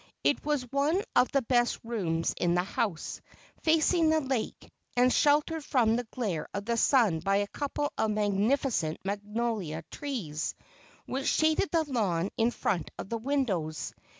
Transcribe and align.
It 0.23 0.43
was 0.43 0.63
one 0.71 1.03
of 1.15 1.31
the 1.31 1.43
best 1.43 1.77
rooms 1.83 2.33
in 2.39 2.55
the 2.55 2.63
house, 2.63 3.21
facing 3.61 4.09
the 4.09 4.19
lake, 4.19 4.71
and 4.97 5.13
sheltered 5.13 5.63
from 5.63 5.95
the 5.95 6.05
glare 6.09 6.47
of 6.55 6.65
the 6.65 6.75
sun 6.75 7.19
by 7.19 7.35
a 7.35 7.47
couple 7.47 7.93
of 7.99 8.09
magnificent 8.09 8.97
magnolia 9.05 9.83
trees, 9.91 10.55
which 11.05 11.27
shaded 11.27 11.69
the 11.71 11.83
lawn 11.83 12.31
in 12.35 12.49
front 12.49 12.89
of 12.97 13.09
the 13.09 13.19
windows. 13.19 13.93